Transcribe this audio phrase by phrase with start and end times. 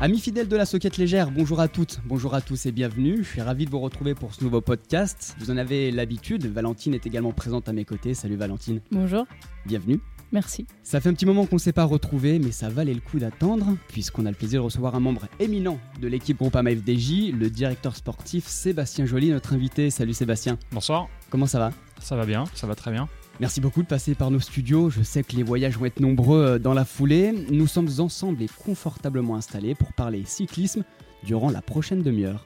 [0.00, 3.24] Amis fidèles de la Soquette Légère, bonjour à toutes, bonjour à tous et bienvenue.
[3.24, 5.34] Je suis ravi de vous retrouver pour ce nouveau podcast.
[5.40, 8.14] Vous en avez l'habitude, Valentine est également présente à mes côtés.
[8.14, 8.80] Salut Valentine.
[8.92, 9.26] Bonjour.
[9.66, 9.98] Bienvenue.
[10.30, 10.68] Merci.
[10.84, 13.18] Ça fait un petit moment qu'on ne s'est pas retrouvé, mais ça valait le coup
[13.18, 17.50] d'attendre, puisqu'on a le plaisir de recevoir un membre éminent de l'équipe Groupama FDJ, le
[17.50, 19.90] directeur sportif Sébastien Joly, notre invité.
[19.90, 20.58] Salut Sébastien.
[20.70, 21.08] Bonsoir.
[21.28, 21.72] Comment ça va?
[22.00, 23.08] Ça va bien, ça va très bien.
[23.40, 24.90] Merci beaucoup de passer par nos studios.
[24.90, 27.32] Je sais que les voyages vont être nombreux euh, dans la foulée.
[27.52, 30.82] Nous sommes ensemble et confortablement installés pour parler cyclisme
[31.22, 32.44] durant la prochaine demi-heure.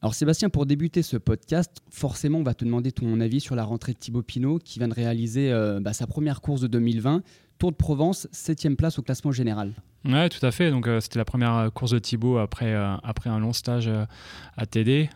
[0.00, 3.64] Alors Sébastien, pour débuter ce podcast, forcément on va te demander ton avis sur la
[3.64, 7.22] rentrée de Thibaut Pinot qui vient de réaliser euh, bah, sa première course de 2020,
[7.58, 9.74] Tour de Provence, 7 place au classement général.
[10.04, 10.70] Ouais, tout à fait.
[10.70, 13.90] Donc, euh, c'était la première euh, course de Thibaut après, euh, après un long stage
[14.56, 15.10] à TD.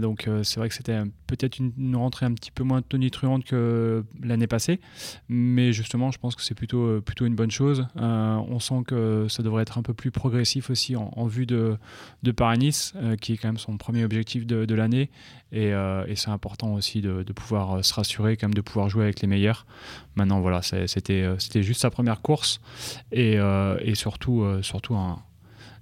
[0.00, 4.46] donc, c'est vrai que c'était peut-être une, rentrée un petit peu moins tonitruante que l'année
[4.46, 4.80] passée.
[5.28, 7.86] Mais justement, je pense que c'est plutôt, plutôt une bonne chose.
[7.96, 11.76] on sent que ça devrait être un peu plus progressif aussi en, vue de,
[12.22, 15.10] de Paris-Nice, qui est quand même son premier objectif de, l'année.
[15.52, 15.72] Et,
[16.16, 19.66] c'est important aussi de, pouvoir se rassurer, quand même de pouvoir jouer avec les meilleurs.
[20.16, 22.60] Maintenant, voilà, c'était juste sa première course.
[23.12, 23.38] Et
[23.92, 25.22] euh, surtout un,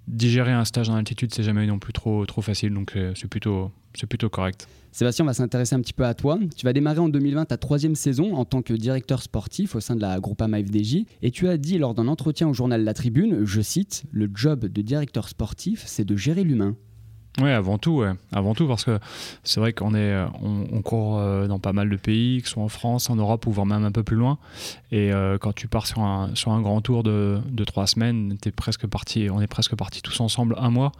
[0.08, 3.28] digérer un stage en altitude, c'est jamais non plus trop, trop facile, donc euh, c'est
[3.28, 3.72] plutôt,
[4.08, 4.68] plutôt correct.
[4.92, 6.38] Sébastien, on va s'intéresser un petit peu à toi.
[6.56, 9.94] Tu vas démarrer en 2020 ta troisième saison en tant que directeur sportif au sein
[9.94, 13.44] de la Groupama FDJ et tu as dit lors d'un entretien au journal La Tribune,
[13.44, 16.76] je cite, le job de directeur sportif, c'est de gérer l'humain.
[17.42, 18.98] Oui, avant tout, avant tout, parce que
[19.44, 22.62] c'est vrai qu'on est, on, court euh, dans pas mal de pays, que ce soit
[22.62, 24.38] en France, en Europe ou voire même un peu plus loin.
[24.90, 28.38] Et euh, quand tu pars sur un, sur un grand tour de, de trois semaines,
[28.46, 30.92] es presque parti, on est presque partis tous ensemble un mois.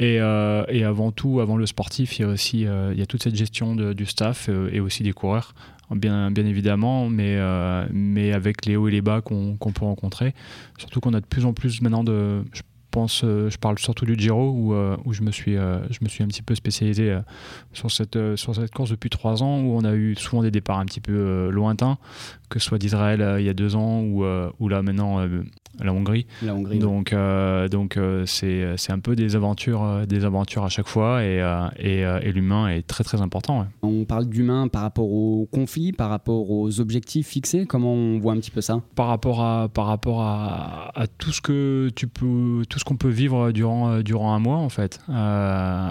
[0.00, 3.06] Et, euh, et, avant tout, avant le sportif, il y a aussi il y a
[3.06, 5.54] toute cette gestion du staff et aussi des coureurs.
[5.90, 7.38] Bien, bien évidemment, mais,
[7.90, 10.34] mais avec les hauts et les bas qu'on peut rencontrer.
[10.78, 12.44] Surtout qu'on a de plus en plus maintenant de,
[12.90, 15.98] pense, euh, je parle surtout du Giro où, euh, où je, me suis, euh, je
[16.02, 17.18] me suis un petit peu spécialisé
[17.72, 20.78] sur, cette, sur cette course depuis trois ans où on a eu souvent des départs
[20.78, 21.98] un petit peu lointains,
[22.48, 24.24] que ce soit d'Israël il y a deux ans ou,
[24.58, 25.20] ou là maintenant
[25.78, 26.26] la Hongrie.
[26.42, 27.14] La Hongrie donc,
[27.70, 31.38] donc c'est, c'est un peu des aventures, des aventures à chaque fois et,
[31.78, 33.66] et, et l'humain est très très important.
[33.82, 37.66] On parle d'humain par rapport aux conflits, par rapport aux objectifs fixés.
[37.66, 38.82] Comment on voit un petit peu ça?
[38.96, 42.96] Par rapport à, par rapport à, à tout ce que tu peux, tout ce qu'on
[42.96, 45.90] peut vivre durant, euh, durant un mois en fait, euh,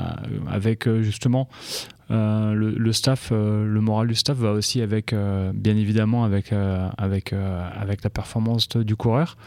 [0.49, 1.47] avec euh, justement
[2.11, 6.51] euh, le, staff, euh, le moral du staff va aussi avec, euh, bien évidemment, avec,
[6.97, 9.37] avec, avec la performance du coureur.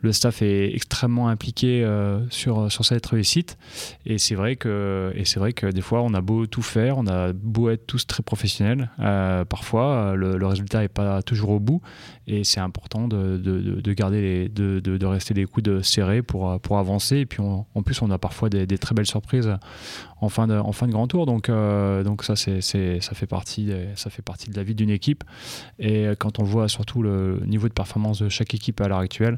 [0.00, 1.86] Le staff est extrêmement impliqué
[2.30, 3.58] sur, sur cette réussite.
[4.06, 7.32] Et c'est vrai que, vrai que des fois, on a beau tout faire, on a
[7.32, 8.90] beau être tous très professionnels.
[9.48, 11.80] parfois, le, résultat n'est pas toujours au bout.
[12.26, 16.78] Et c'est important de, de, de garder de, de, rester les coudes serrés pour, pour
[16.78, 17.18] avancer.
[17.18, 19.52] Et puis, en plus, on a parfois des, très belles surprises
[20.20, 21.26] en fin de, en fin de grand tour.
[21.26, 21.48] Donc
[22.20, 25.24] ça, c'est, ça, fait partie, ça fait partie de la vie d'une équipe.
[25.78, 29.36] Et quand on voit surtout le niveau de performance de chaque équipe à l'heure actuelle,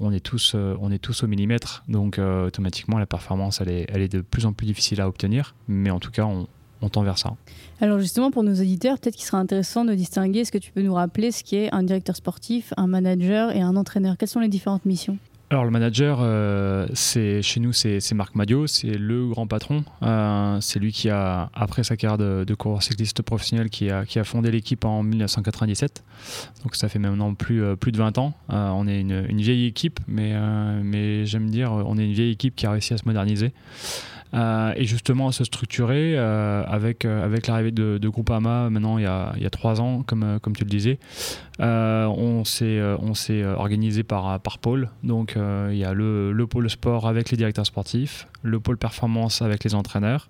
[0.00, 1.84] on est tous, euh, on est tous au millimètre.
[1.88, 5.08] Donc euh, automatiquement, la performance, elle est, elle est de plus en plus difficile à
[5.08, 5.54] obtenir.
[5.68, 6.46] Mais en tout cas, on,
[6.88, 7.36] tend vers ça.
[7.82, 10.80] Alors justement, pour nos auditeurs, peut-être qu'il sera intéressant de distinguer, est-ce que tu peux
[10.80, 14.16] nous rappeler ce qui est un directeur sportif, un manager et un entraîneur?
[14.16, 15.18] Quelles sont les différentes missions?
[15.50, 19.82] Alors le manager, euh, c'est chez nous, c'est Marc Madio, c'est le grand patron.
[20.04, 24.20] Euh, c'est lui qui a, après sa carrière de, coureur cycliste professionnel, qui a, qui
[24.20, 26.04] a fondé l'équipe en 1997.
[26.62, 28.32] Donc ça fait maintenant plus, euh, plus de 20 ans.
[28.48, 30.34] on est une, une, vieille équipe, mais,
[30.84, 33.52] mais j'aime dire, on est une vieille équipe qui a réussi à se moderniser.
[34.32, 38.96] Euh, et justement à se structurer euh, avec, euh, avec l'arrivée de, de Groupama maintenant
[38.96, 40.98] il y a, il y a trois ans, comme, comme tu le disais.
[41.58, 44.88] on s'est organisé par, par pôle.
[45.02, 49.42] Donc il y a le, le pôle sport avec les directeurs sportifs, le pôle performance
[49.42, 50.28] avec les entraîneurs,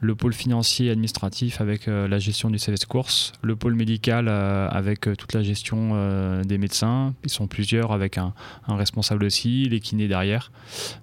[0.00, 5.00] le pôle financier et administratif avec la gestion du service course, le pôle médical avec
[5.00, 8.32] toute la gestion des médecins, ils sont plusieurs avec un,
[8.68, 10.52] responsable aussi, les kinés derrière.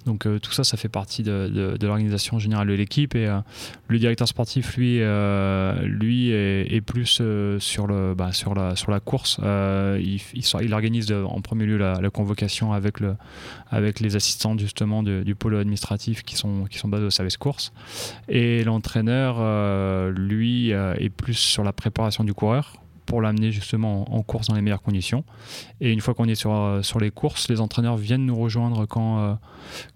[0.06, 3.40] Donc tout ça, ça fait partie de, de l'organisation générale de l'équipe et euh,
[3.88, 8.92] le directeur sportif lui euh, lui est, plus euh, sur le bah, sur la sur
[8.92, 9.40] la course.
[9.42, 10.20] Il,
[10.62, 13.16] il, organise en premier lieu la, convocation avec le
[13.72, 17.72] avec les assistants justement du pôle administratif qui sont qui sont basés au service course.
[18.28, 22.74] Et l'entraîneur lui est plus sur la préparation du coureur
[23.10, 25.24] pour l'amener justement en, course dans les meilleures conditions.
[25.82, 28.86] Et une fois qu'on est sur, euh, sur les courses, les entraîneurs viennent nous rejoindre
[28.86, 29.34] quand, euh,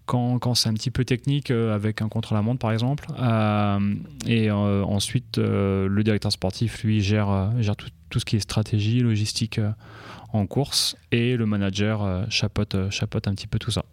[0.08, 3.06] quand, quand c'est un petit peu technique, euh, avec un contre-la-montre par exemple.
[4.26, 9.60] et ensuite, le directeur sportif, lui, gère, gère tout, tout, ce qui est stratégie, logistique
[10.34, 10.98] en course.
[11.12, 13.86] Et le manager chapeaute, chapeaute un petit peu tout ça.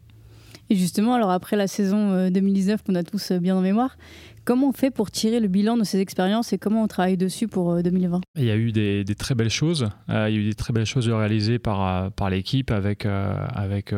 [0.71, 3.97] Et justement, alors après la saison 2019 qu'on a tous bien en mémoire,
[4.45, 7.47] Comment on fait pour tirer le bilan de ces expériences et comment on travaille dessus
[7.47, 9.89] pour 2020 euh, Il y a eu des, très belles choses.
[10.09, 13.05] Euh, il y a eu des très belles choses réalisées par, euh, par l'équipe avec,
[13.07, 13.95] avec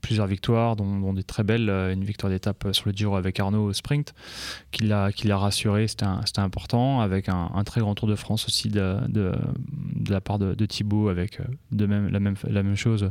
[0.00, 1.68] plusieurs victoires, dont, des très belles.
[1.68, 4.14] Une victoire d'étape sur le Giro avec Arnaud au sprint,
[4.70, 7.00] qui l'a, rassuré, c'était, important.
[7.00, 9.32] Avec un, très grand Tour de France aussi de, de,
[10.08, 11.38] la part de, Thibaut, avec
[11.72, 13.10] de même, la, même, la même chose,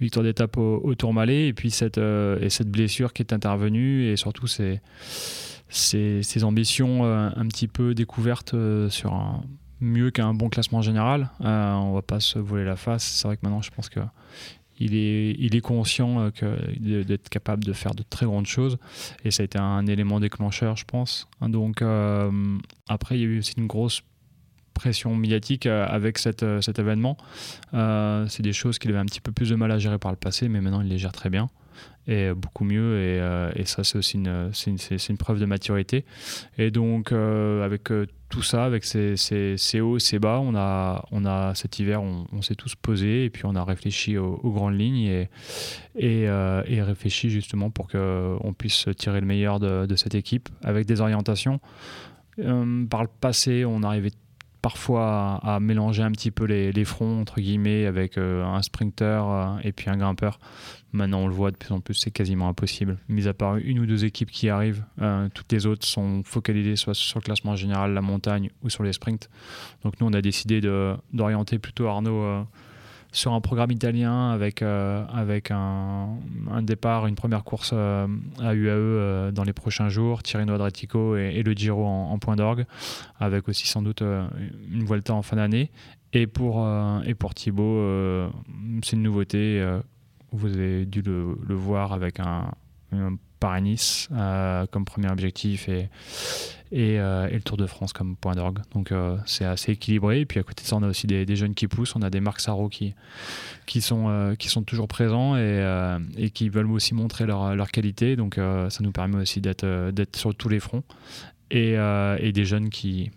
[0.00, 1.48] victoire d'étape au, au Tourmalet.
[1.48, 4.80] Et puis cette, et cette blessure qui est intervenue et surtout c'est
[5.74, 9.42] ses, ambitions euh, un petit peu découvertes euh, sur un
[9.80, 11.30] mieux qu'un bon classement général.
[11.40, 13.04] Euh, on va pas se voler la face.
[13.04, 14.00] C'est vrai que maintenant, je pense que
[14.80, 16.30] il est, il est conscient
[16.80, 18.76] d'être capable de faire de très grandes choses
[19.24, 21.28] et ça a été un élément déclencheur, je pense.
[21.40, 21.80] Donc
[22.88, 24.02] après, il y a eu aussi une grosse
[24.74, 27.16] pression médiatique avec cette, cet événement.
[27.72, 30.16] c'est des choses qu'il avait un petit peu plus de mal à gérer par le
[30.16, 31.48] passé, mais maintenant il les gère très bien
[32.06, 32.98] et beaucoup mieux.
[32.98, 34.76] Et, euh, et ça, c'est aussi une, une,
[35.08, 36.04] une, preuve de maturité.
[36.58, 40.54] Et donc, euh, avec euh, tout ça, avec ces, ces, ces, hauts, ces bas, on
[40.54, 44.36] a, on a cet hiver, on, s'est tous posés et puis on a réfléchi aux,
[44.50, 45.26] grandes lignes
[45.96, 51.00] et, et, réfléchi justement pour qu'on puisse tirer le meilleur de, cette équipe avec des
[51.00, 51.60] orientations.
[52.36, 54.10] par le passé, on arrivait
[54.64, 59.22] parfois à, mélanger un petit peu les, fronts entre guillemets avec un sprinter
[59.62, 60.38] et puis un grimpeur
[60.94, 62.98] Maintenant, on le voit de plus en plus, c'est quasiment impossible.
[63.08, 66.76] Mis à part une ou deux équipes qui arrivent, euh, toutes les autres sont focalisées
[66.76, 69.28] soit sur le classement général, la montagne ou sur les sprints.
[69.82, 72.42] Donc nous, on a décidé d'orienter plutôt Arnaud euh,
[73.14, 76.18] sur un programme italien avec, euh, avec un,
[76.60, 78.06] départ, une première course à
[78.54, 82.66] UAE dans les prochains jours, Tirreno Adriatico et, le Giro en, point d'orgue,
[83.18, 85.70] avec aussi sans doute une Vuelta en fin d'année.
[86.12, 86.66] Et pour,
[87.06, 88.30] et pour Thibaut,
[88.82, 89.64] c'est une nouveauté
[90.34, 92.50] vous avez dû le, voir avec un,
[93.40, 95.88] Paris-Nice euh, comme premier objectif et,
[96.74, 98.58] euh, et, le Tour de France comme point d'orgue.
[98.72, 100.20] Donc euh, c'est assez équilibré.
[100.20, 101.96] Et puis à côté de ça, on a aussi des, jeunes qui poussent.
[101.96, 102.94] On a des Marc Sarro qui,
[103.66, 104.36] qui, sont,
[104.66, 108.16] toujours présents et, qui veulent aussi montrer leur, leur qualité.
[108.16, 110.82] Donc ça nous permet aussi d'être sur tous les fronts.
[111.50, 113.10] Et, des jeunes qui,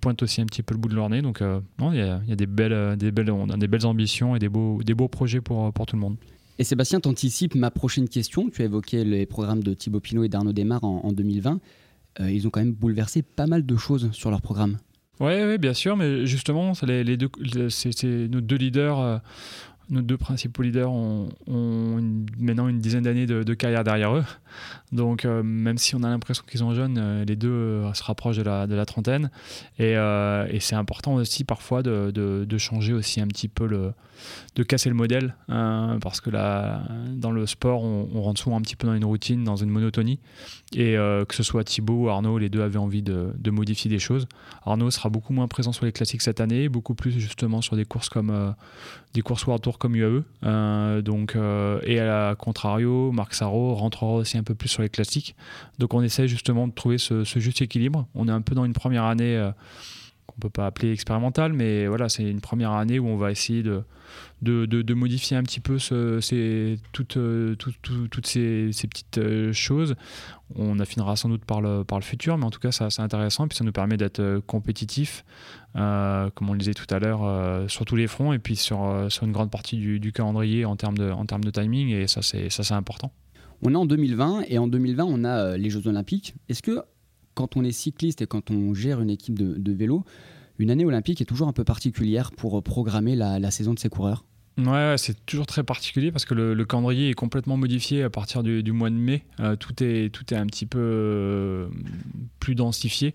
[0.00, 1.22] pointent aussi un petit peu le bout de leur nez.
[1.22, 5.96] Donc, euh, il y, a, des belles, euh, ambitions et des beaux, projets pour, tout
[5.96, 6.16] le monde.
[6.58, 8.48] Et Sébastien, t'anticipes ma prochaine question.
[8.48, 11.60] Tu as évoqué les programmes de Thibaut Pinot et d'Arnaud Desmar en, 2020.
[12.20, 14.78] Euh, ils ont quand même bouleversé pas mal de choses sur leur programme.
[15.20, 17.30] Oui, ouais, bien sûr, mais justement, les, deux,
[17.70, 19.22] c'est nos deux leaders
[19.88, 21.28] nos deux principaux leaders ont,
[22.38, 24.24] maintenant une dizaine d'années de, carrière derrière eux.
[24.92, 28.02] Donc, euh, même si on a l'impression qu'ils sont jeunes, euh, les deux euh, se
[28.02, 29.30] rapprochent de la, trentaine.
[29.78, 29.96] Et,
[30.60, 33.92] c'est important aussi parfois de, changer aussi un petit peu le,
[34.54, 38.62] de casser le modèle, hein, parce que là, dans le sport, on, rentre souvent un
[38.62, 40.18] petit peu dans une routine, dans une monotonie.
[40.74, 44.26] Et que ce soit Thibaut ou Arnaud, les deux avaient envie de, modifier des choses.
[44.64, 47.84] Arnaud sera beaucoup moins présent sur les classiques cette année, beaucoup plus justement sur des
[47.84, 48.54] courses comme
[49.14, 50.22] des courses World Tour comme UAE.
[50.44, 54.88] Euh, donc, euh, et à contrario, Marc Sarro rentrera aussi un peu plus sur les
[54.88, 55.36] classiques.
[55.78, 58.06] Donc on essaie justement de trouver ce, juste équilibre.
[58.14, 59.50] On est un peu dans une première année euh,
[60.36, 63.62] qu'on peut pas appeler expérimentale, mais voilà, c'est une première année où on va essayer
[63.62, 63.82] de,
[64.42, 67.18] de, de, modifier un petit peu ce, ces, toutes,
[67.58, 69.20] toutes ces, petites
[69.52, 69.96] choses.
[70.54, 73.46] On affinera sans doute par le, par le futur, mais en tout cas, c'est intéressant
[73.46, 75.24] et puis ça nous permet d'être compétitif
[75.76, 78.56] euh, comme on le disait tout à l'heure, euh, sur tous les fronts et puis
[78.56, 81.90] sur, euh, sur une grande partie du, calendrier en termes, de, en termes de timing,
[81.90, 83.12] et ça, c'est important.
[83.62, 86.34] On est en 2020, et en 2020, on a les Jeux Olympiques.
[86.48, 86.82] Est-ce que
[87.36, 90.04] quand on est cycliste et quand on gère une équipe de, vélo,
[90.58, 94.24] une année olympique est toujours un peu particulière pour programmer la, saison de ses coureurs
[94.58, 98.72] Ouais, c'est toujours très particulier parce que le, calendrier est complètement modifié à partir du,
[98.72, 99.22] mois de mai.
[99.38, 101.68] Euh, tout, est, tout est un petit peu euh,
[102.40, 103.14] plus densifié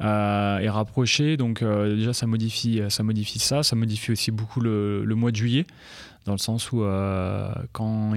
[0.00, 1.36] euh, et rapproché.
[1.36, 3.64] Donc déjà, ça modifie, ça modifie ça.
[3.64, 5.66] Ça modifie aussi beaucoup le mois de juillet
[6.26, 8.12] dans le sens où euh, quand,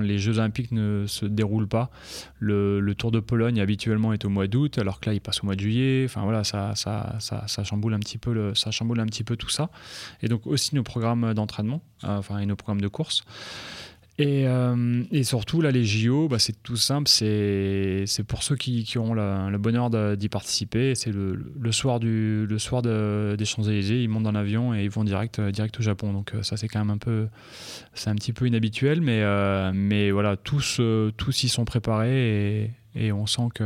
[0.00, 1.90] les Jeux Olympiques ne se déroulent pas,
[2.38, 5.46] le, Tour de Pologne habituellement est au mois d'août, alors que là il passe au
[5.46, 6.04] mois de juillet.
[6.04, 9.24] Enfin voilà, ça, ça, ça, ça chamboule un petit peu le, ça chamboule un petit
[9.24, 9.70] peu tout ça.
[10.22, 13.24] Et donc aussi nos programmes d'entraînement, euh, enfin et nos programmes de course.
[14.16, 17.08] Et, euh, et, surtout, là, les JO, bah, c'est tout simple.
[17.08, 20.94] C'est pour ceux qui, qui auront le bonheur d'y participer.
[20.94, 24.02] C'est le, soir, du, le soir de, des Champs-Élysées.
[24.02, 26.12] Ils montent dans l'avion et ils vont direct, euh, direct au Japon.
[26.12, 27.26] Donc, euh, ça, c'est quand même un peu.
[27.94, 29.00] C'est un petit peu inhabituel.
[29.00, 30.80] Mais, voilà, tous,
[31.16, 33.64] tous y sont préparés et, on, sent que,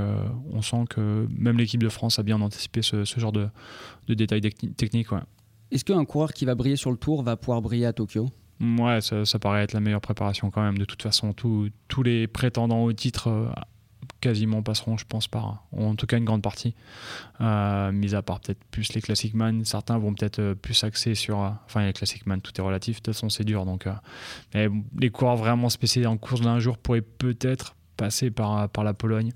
[0.51, 3.49] on sent que même l'équipe de France a bien anticipé ce, genre de,
[4.09, 5.09] détails techniques.
[5.71, 8.31] Est-ce qu'un coureur qui va briller sur le tour va pouvoir briller à Tokyo?
[8.61, 10.79] Ouais, ça, ça, paraît être la meilleure préparation quand même.
[10.79, 13.53] De toute façon, tous les prétendants au titre
[14.21, 16.75] quasiment passeront, je pense, par, en tout cas une grande partie,
[17.41, 19.65] euh, mis à part peut-être plus les Classic Man.
[19.65, 22.97] Certains vont peut-être euh, plus axer sur, euh, enfin les Classic Man, tout est relatif,
[22.97, 23.65] de toute façon c'est dur.
[23.65, 23.87] Donc,
[24.55, 28.95] mais les coureurs vraiment spécialisés en course d'un jour pourraient peut-être passer par, par la
[28.95, 29.33] Pologne,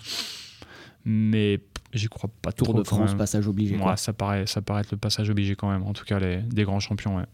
[1.05, 1.61] mais
[1.93, 2.79] j'y crois pas Tour trop.
[2.79, 3.77] de France, passage obligé.
[3.77, 5.83] Ouais, ça paraît, ça paraît être le passage obligé quand même.
[5.83, 7.17] En tout cas, les, des grands champions.
[7.17, 7.27] Ouais.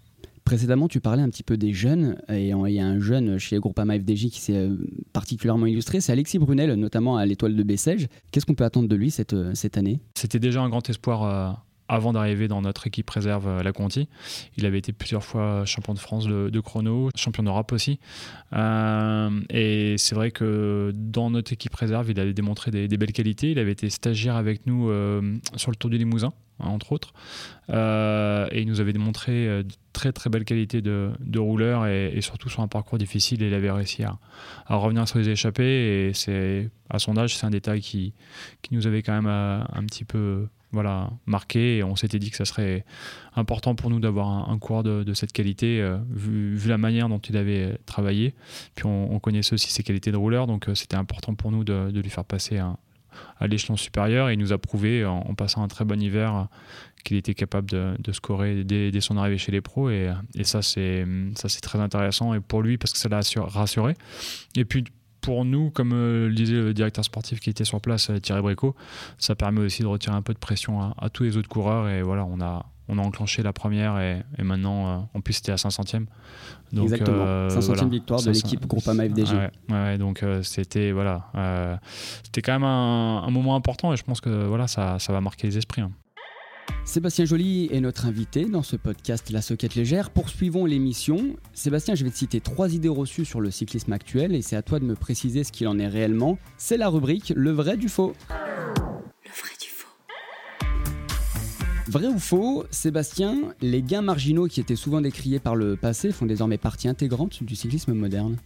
[0.48, 3.58] Précédemment, tu parlais un petit peu des jeunes, et il y a un jeune chez
[3.58, 4.78] Groupama FDJ qui s'est euh,
[5.12, 8.06] particulièrement illustré, c'est Alexis Brunel, notamment à l'étoile de Bessèges.
[8.30, 10.00] Qu'est-ce qu'on peut attendre de lui cette, euh, cette année?
[10.14, 11.52] C'était déjà un grand espoir euh,
[11.88, 14.08] avant d'arriver dans notre équipe réserve la Conti.
[14.56, 17.98] Il avait été plusieurs fois champion de France de, chrono, champion d'Europe aussi.
[18.52, 23.50] et c'est vrai que dans notre équipe réserve, il avait démontré des, belles qualités.
[23.50, 24.90] Il avait été stagiaire avec nous
[25.56, 26.32] sur le Tour du Limousin.
[26.60, 27.12] Hein, entre autres.
[27.70, 32.20] Euh, et il nous avait démontré de euh, très très belle qualité de, rouleur et,
[32.20, 34.18] surtout sur un parcours difficile, il avait réussi à,
[34.66, 36.12] à revenir sur les échappées.
[36.26, 38.12] Et à son âge, c'est un détail qui,
[38.62, 41.78] qui nous avait quand même euh, un petit peu voilà, marqué.
[41.78, 42.84] Et on s'était dit que ça serait
[43.36, 47.36] important pour nous d'avoir un, coureur de, cette qualité vu, vu, la manière dont il
[47.36, 48.34] avait travaillé.
[48.74, 51.90] Puis on, on connaissait aussi ses qualités de rouleur donc c'était important pour nous de,
[52.00, 52.76] lui faire passer un,
[53.38, 54.28] à l'échelon supérieur.
[54.28, 56.48] Et il nous a prouvé en, passant un très bon hiver
[57.04, 59.90] qu'il était capable de, scorer dès, son arrivée chez les pros.
[59.90, 60.62] Et, c'est ça
[61.48, 63.94] c'est très intéressant et pour lui parce que ça l'a rassuré.
[64.56, 64.84] Et puis
[65.28, 68.74] pour nous, comme le disait le directeur sportif qui était sur place, Thierry Bréco,
[69.18, 71.86] ça permet aussi de retirer un peu de pression à tous les autres coureurs.
[71.86, 75.52] Et voilà, on a, on a enclenché la première et, maintenant, euh, en plus, c'était
[75.52, 76.06] à 500e.
[76.72, 79.36] Donc, Exactement, 500e euh, victoire de l'équipe Groupama FDG.
[79.68, 81.30] Ouais, donc euh, c'était voilà,
[82.24, 85.46] c'était quand même un, moment important et je pense que voilà, ça, ça va marquer
[85.46, 85.82] les esprits.
[85.82, 85.92] Hein.
[86.84, 90.08] Sébastien Joly est notre invité dans ce podcast La Soquette Légère.
[90.08, 91.36] Poursuivons l'émission.
[91.52, 94.62] Sébastien, je vais te citer trois idées reçues sur le cyclisme actuel et c'est à
[94.62, 96.38] toi de me préciser ce qu'il en est réellement.
[96.56, 98.14] C'est la rubrique Le vrai du faux.
[101.88, 106.26] Vrai ou faux, Sébastien, les gains marginaux qui étaient souvent décriés par le passé font
[106.26, 108.36] désormais partie intégrante du cyclisme moderne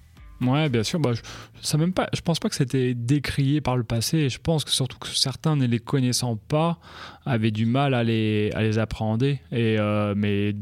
[0.42, 0.98] Ouais, bien sûr.
[1.00, 1.22] Bah, je,
[1.60, 4.28] ça même pas, je pense pas que c'était décrié par le passé.
[4.28, 6.78] Je pense que surtout que certains, ne les connaissant pas,
[7.24, 9.40] avaient du mal à les, à les appréhender.
[9.50, 10.54] Et, euh, mais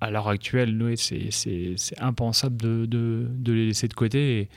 [0.00, 4.48] à l'heure actuelle, c'est impensable de, de, de, les laisser de côté.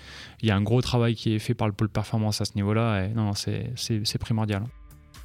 [0.41, 2.55] il y a un gros travail qui est fait par le pôle performance à ce
[2.55, 3.07] niveau-là.
[3.09, 4.63] Non, c'est primordial.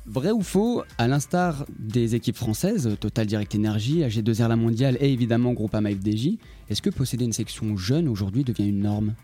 [0.06, 5.12] Vrai ou faux, à l'instar des équipes françaises, Total Direct Energy, AG2R La Mondiale et
[5.12, 6.38] évidemment Groupama FDJ,
[6.68, 9.14] est-ce que posséder une section jeune aujourd'hui devient une norme?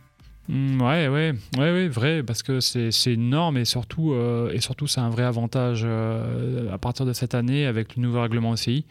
[0.49, 4.61] Mmh, ouais, ouais, ouais, ouais, vrai, parce que c'est une norme et surtout, euh, et
[4.61, 8.51] surtout c'est un vrai avantage euh, à partir de cette année avec le nouveau règlement
[8.51, 8.85] OCI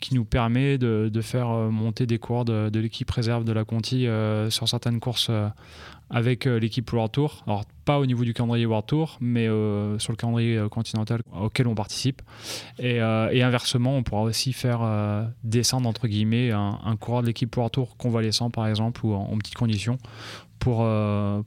[0.00, 3.64] qui nous permet de, de faire euh, monter des coureurs de, l'équipe réserve de la
[3.64, 4.06] Conti
[4.50, 5.30] sur certaines courses
[6.10, 7.42] avec l'équipe World Tour.
[7.46, 9.46] Alors, pas au niveau du calendrier World Tour, mais
[9.98, 12.22] sur le calendrier continental auquel on participe.
[12.78, 14.80] Et, inversement, on pourra aussi faire
[15.42, 19.56] descendre, entre guillemets, un, coureur de l'équipe World Tour convalescent, par exemple, ou en petites
[19.56, 19.98] conditions,
[20.58, 20.86] pour,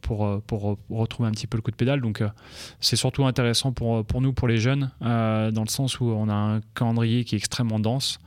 [0.01, 2.01] pour, pour, retrouver un petit peu le coup de pédale.
[2.01, 2.24] Donc
[2.80, 6.34] c'est surtout intéressant pour, pour nous, pour les jeunes, dans le sens où on a
[6.34, 8.20] un calendrier qui est extrêmement dense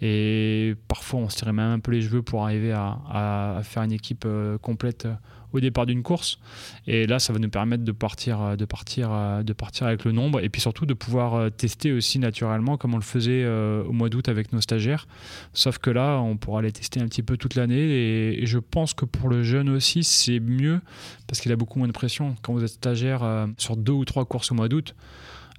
[0.00, 3.92] et parfois on se tirait même un peu les cheveux pour arriver à faire une
[3.92, 4.26] équipe
[4.60, 5.06] complète
[5.52, 6.38] au départ d'une course.
[6.86, 10.04] Et là, ça va nous permettre de partir, euh, de partir, euh, de partir avec
[10.04, 13.46] le nombre et puis surtout de pouvoir euh, tester aussi naturellement comme on le faisait
[13.46, 15.06] au mois d'août avec nos stagiaires.
[15.52, 18.92] Sauf que là, on pourra les tester un petit peu toute l'année et, je pense
[18.92, 20.80] que pour le jeune aussi, c'est mieux
[21.26, 22.34] parce qu'il a beaucoup moins de pression.
[22.42, 24.94] Quand vous êtes stagiaire sur deux ou trois courses au mois d'août,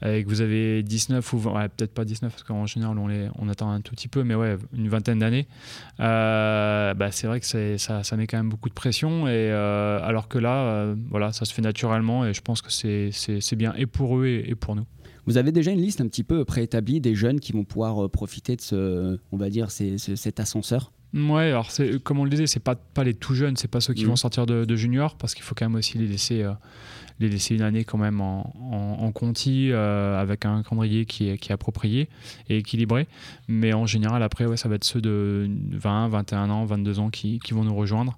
[0.05, 3.27] et que vous avez 19 ou 20, peut-être pas 19 parce qu'en général on, les,
[3.39, 5.47] on attend un tout petit peu, mais ouais, une vingtaine d'années,
[5.99, 7.45] euh, bah, c'est vrai que
[7.77, 9.27] ça, ça, met quand même beaucoup de pression.
[9.27, 12.71] Et, euh, alors que là, euh, voilà, ça se fait naturellement et je pense que
[12.71, 14.85] c'est bien et pour eux et, pour nous.
[15.25, 18.57] Vous avez déjà une liste un petit peu préétablie des jeunes qui vont pouvoir profiter
[18.57, 20.91] de ce, on va dire, cet ascenseur?
[21.13, 21.69] Ouais, alors
[22.03, 24.09] comme on le disait, c'est pas, pas les tout jeunes, c'est pas ceux qui mmh.
[24.09, 26.43] vont sortir de, de junior parce qu'il faut quand même aussi les laisser
[27.23, 28.53] les laisser une année quand même en,
[28.99, 32.09] en, conti euh, avec un calendrier qui est, qui est approprié
[32.49, 33.07] et équilibré.
[33.47, 37.09] Mais en général, après, ouais, ça va être ceux de 20, 21 ans, 22 ans
[37.09, 38.17] qui, qui vont nous rejoindre.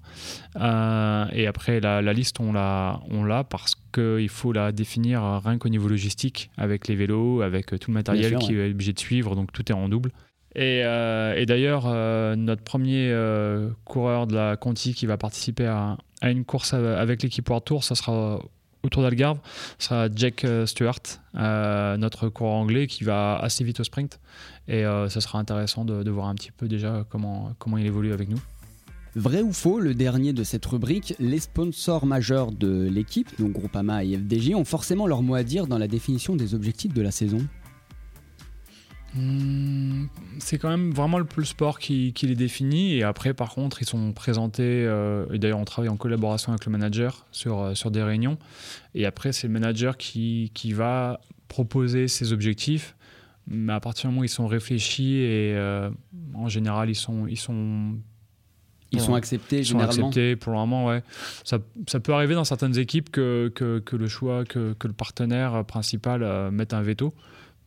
[0.56, 5.40] Euh, et après, la, la liste, on l'a, on l'a parce qu'il faut la définir
[5.44, 8.98] rien qu'au niveau logistique, avec les vélos, avec tout le matériel qui est obligé de
[8.98, 10.10] suivre, donc tout est en double.
[10.54, 11.84] Et, euh, et d'ailleurs,
[12.36, 13.14] notre premier
[13.84, 17.84] coureur de la Conti qui va participer à, à une course avec l'équipe World Tour,
[17.84, 18.40] ça sera
[18.82, 19.38] autour d'Algarve
[19.78, 21.00] sera Jack euh, Stewart,
[21.36, 24.20] euh, notre coureur anglais qui va assez vite au sprint.
[24.68, 28.12] Et euh, ça sera intéressant de, voir un petit peu déjà comment, comment il évolue
[28.12, 28.40] avec nous.
[29.14, 34.04] Vrai ou faux, le dernier de cette rubrique, les sponsors majeurs de l'équipe, donc Groupama
[34.04, 37.10] et FDJ, ont forcément leur mot à dire dans la définition des objectifs de la
[37.10, 37.38] saison?
[40.38, 42.94] C'est quand même vraiment le, sport qui, les définit.
[42.94, 44.84] Et après, par contre, ils sont présentés.
[44.86, 48.38] Euh, et d'ailleurs, on travaille en collaboration avec le manager sur, euh, sur des réunions.
[48.94, 52.96] Et après, c'est le manager qui, qui va proposer ses objectifs.
[53.48, 55.90] Mais à partir du moment où ils sont réfléchis et euh,
[56.34, 57.94] en général, ils sont, ils sont
[58.92, 59.92] ils sont acceptés généralement.
[59.92, 61.02] Sont acceptés pour le moment, ouais.
[61.44, 64.92] Ça, ça, peut arriver dans certaines équipes que, que, que le choix, que, que, le
[64.94, 67.12] partenaire principal euh, mette un veto.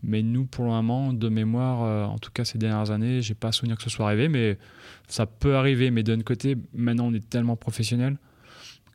[0.01, 3.33] Mais nous, pour le moment, de mémoire, euh, en tout cas ces dernières années, j'ai
[3.33, 4.57] pas souvenir que ce soit arrivé, mais
[5.07, 5.91] ça peut arriver.
[5.91, 8.17] Mais d'un côté, maintenant, on est tellement professionnel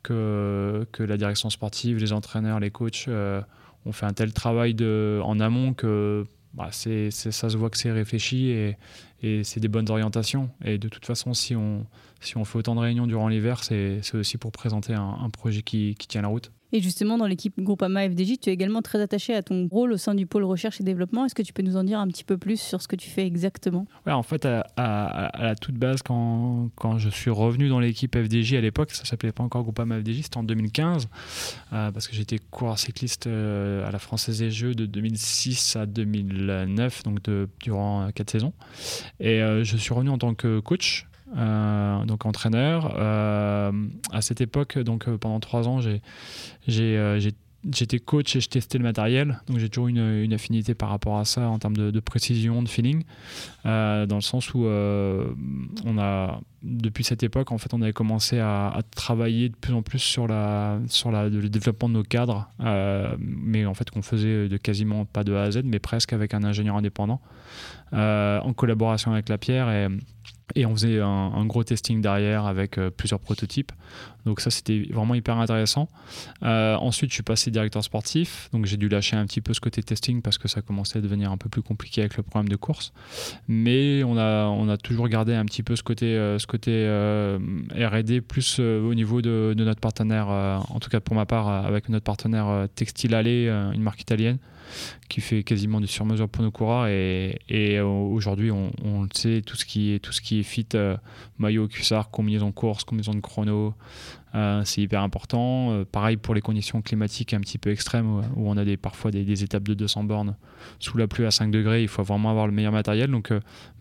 [0.03, 3.41] que, que la direction sportive, les entraîneurs, les coachs euh,
[3.85, 7.77] ont fait un tel travail de, en amont que bah, c'est, ça se voit que
[7.77, 8.77] c'est réfléchi et,
[9.21, 10.49] et c'est des bonnes orientations.
[10.63, 11.85] Et de toute façon, si on,
[12.21, 15.61] si on fait autant de réunions durant l'hiver, c'est, aussi pour présenter un, un projet
[15.61, 16.51] qui, qui, tient la route.
[16.71, 19.97] Et justement, dans l'équipe Groupama FDJ, tu es également très attaché à ton rôle au
[19.97, 21.25] sein du pôle recherche et développement.
[21.25, 23.09] Est-ce que tu peux nous en dire un petit peu plus sur ce que tu
[23.09, 23.85] fais exactement?
[24.05, 28.61] Ouais, En fait, à, la toute base, quand, je suis revenu dans l'équipe FDJ à
[28.61, 31.07] l'époque, ça s'appelait pas encore Groupama FDJ, c'était en 2015,
[31.73, 35.85] euh, parce que j'étais coureur cycliste euh, à la Française des Jeux de 2006 à
[35.85, 37.19] 2009, donc
[37.59, 38.53] durant quatre saisons.
[39.19, 42.95] Et euh, je suis revenu en tant que coach euh, donc entraîneur.
[42.97, 43.71] Euh,
[44.11, 45.79] à cette époque, donc euh, pendant trois ans,
[46.67, 51.17] j'étais coach et je testais le matériel, donc j'ai toujours une, une, affinité par rapport
[51.17, 53.03] à ça en termes de, précision, de feeling,
[53.65, 58.79] dans le sens où on a, depuis cette époque, en fait, on avait commencé à,
[58.95, 62.47] travailler de plus en plus sur, la, sur la, le développement de nos cadres,
[63.19, 66.33] mais en fait qu'on faisait de quasiment pas de A à Z, mais presque avec
[66.33, 67.19] un ingénieur indépendant,
[67.91, 69.87] en collaboration avec la Pierre et
[70.53, 73.71] et on faisait un, gros testing derrière avec euh, plusieurs prototypes.
[74.25, 75.87] Donc ça, c'était vraiment hyper intéressant.
[76.43, 78.49] Euh, ensuite, je suis passé directeur sportif.
[78.53, 81.01] Donc j'ai dû lâcher un petit peu ce côté testing parce que ça commençait à
[81.01, 82.93] devenir un peu plus compliqué avec le programme de course.
[83.47, 86.37] Mais on a, on a toujours gardé un petit peu ce côté, euh,
[87.75, 91.89] R&D plus au niveau de, de notre partenaire, en tout cas pour ma part, avec
[91.89, 94.39] notre partenaire Textile Alley, une marque italienne
[95.09, 96.87] qui fait quasiment du sur-mesure pour nos coureurs.
[96.87, 100.43] Et, et aujourd'hui, on, on, le sait, tout ce qui est, tout ce qui est
[100.43, 100.97] fit, euh,
[101.37, 103.73] maillot, cuissard, combinaison course, combinaison de chrono,
[104.35, 105.71] euh, c'est hyper important.
[105.71, 109.11] Euh, pareil pour les conditions climatiques un petit peu extrêmes où, on a des, parfois
[109.11, 110.35] des, étapes de 200 bornes
[110.79, 111.81] sous la pluie à 5 degrés.
[111.81, 113.09] Il faut vraiment avoir le meilleur matériel.
[113.11, 113.31] Donc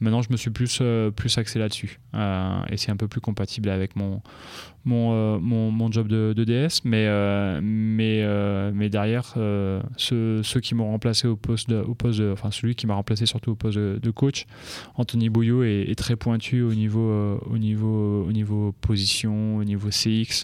[0.00, 0.82] maintenant, je me suis plus,
[1.16, 1.98] plus axé là-dessus.
[2.14, 4.20] et c'est un peu plus compatible avec mon,
[4.84, 6.82] mon, mon, job de, DS.
[6.84, 7.08] Mais,
[7.62, 9.34] mais, mais derrière,
[9.96, 13.56] ceux, qui m'ont remplacé au poste, au poste enfin celui qui m'a remplacé surtout au
[13.56, 14.46] poste de, coach,
[14.96, 19.88] Anthony Bouillot, est, est, très pointu au niveau, au, niveau, au niveau position, au niveau
[19.88, 20.43] CX.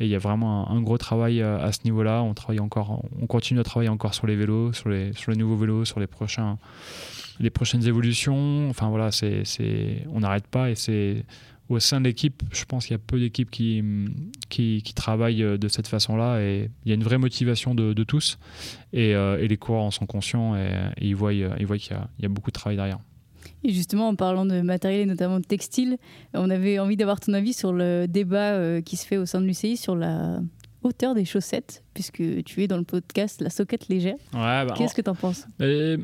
[0.00, 2.22] Et il y a vraiment un, gros travail euh, à, ce niveau-là.
[2.22, 5.36] On travaille encore, on continue à travailler encore sur les vélos, sur les, sur les
[5.36, 8.68] nouveaux vélos, sur les prochaines évolutions.
[8.68, 9.44] Enfin voilà, c'est,
[10.12, 11.24] on n'arrête pas et c'est
[11.70, 15.68] au sein de l'équipe, je pense qu'il y a peu d'équipes qui, travaillent euh, de
[15.68, 18.38] cette façon-là et il y a une vraie motivation de, tous
[18.92, 22.50] et, euh, et, les coureurs en sont conscients et, ils voient, qu'il y a beaucoup
[22.50, 22.98] de travail derrière.
[23.64, 25.96] Et justement, en parlant de matériel et notamment de textile,
[26.34, 29.40] on avait envie d'avoir ton avis sur le débat euh, qui se fait au sein
[29.40, 30.40] de l'UCI sur la
[30.84, 34.16] hauteur des chaussettes, puisque tu es dans le podcast La Soquette Légère.
[34.34, 35.46] Ouais, bah, Qu'est-ce que tu en penses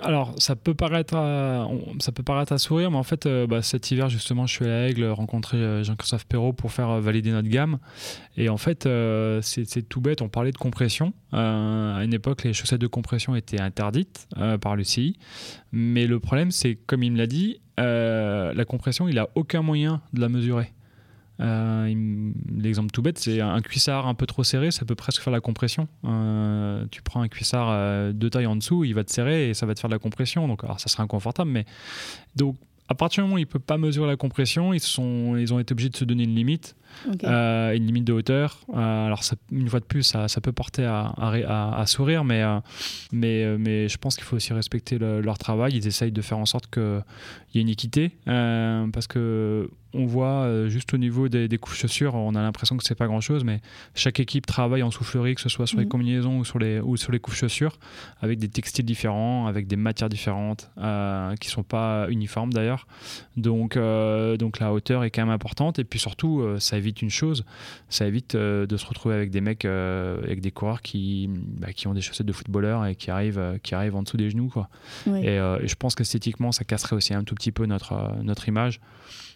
[0.00, 1.68] Alors, ça peut, paraître à,
[2.00, 4.66] ça peut paraître à sourire, mais en fait, euh, bah, cet hiver, justement, je suis
[4.66, 7.78] à Aigle rencontrer euh, Jean-Christophe Perrault pour faire euh, valider notre gamme.
[8.36, 8.88] Et en fait,
[9.42, 11.12] c'est tout bête, on parlait de compression.
[11.32, 14.28] à une époque, les chaussettes de compression étaient interdites
[14.62, 15.18] par l'UCI.
[15.72, 20.00] Mais le problème, c'est, comme il me l'a dit, la compression, il n'a aucun moyen
[20.14, 20.72] de la mesurer.
[21.40, 25.32] Euh, l'exemple tout bête, c'est un cuissard un peu trop serré, ça peut presque faire
[25.32, 25.88] la compression.
[26.04, 29.54] Euh, tu prends un cuissard euh, de taille en dessous, il va te serrer et
[29.54, 30.46] ça va te faire de la compression.
[30.48, 31.64] Donc, alors ça sera inconfortable, mais
[32.36, 32.56] donc
[32.90, 35.54] à partir du moment où il ne peut pas mesurer la compression, ils, sont, ils
[35.54, 36.74] ont été obligés de se donner une limite,
[37.22, 38.58] une limite de hauteur.
[38.74, 39.22] alors,
[39.52, 42.42] une fois de plus, ça, ça peut porter à, à, sourire, mais,
[43.12, 45.76] mais, mais je pense qu'il faut aussi respecter leur travail.
[45.76, 47.04] Ils essayent de faire en sorte qu'il
[47.54, 52.14] y ait une équité, parce que on voit euh, juste au niveau des, couches chaussures,
[52.14, 53.60] on a l'impression que c'est pas grand chose, mais
[53.94, 55.90] chaque équipe travaille en soufflerie, que ce soit sur les mhm.
[55.90, 57.78] combinaisons ou sur les, ou sur les couches chaussures,
[58.20, 62.79] avec des textiles différents, avec des matières différentes, euh, qui sont pas uniformes d'ailleurs.
[63.36, 65.78] Donc, donc la hauteur est quand même importante.
[65.78, 67.44] Et puis surtout, ça évite une chose,
[67.88, 71.94] ça évite de se retrouver avec des mecs, avec des coureurs qui, bah, qui ont
[71.94, 74.48] des chaussettes de footballeur et qui arrivent, qui arrivent en dessous des genoux.
[74.48, 74.68] Quoi.
[75.06, 78.80] Et, et, je pense qu'esthétiquement, ça casserait aussi un tout petit peu notre, notre image.